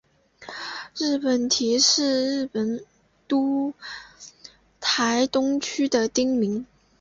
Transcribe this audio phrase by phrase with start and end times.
[0.95, 2.85] 日本堤是东京
[3.27, 3.73] 都
[4.79, 6.65] 台东区的町名。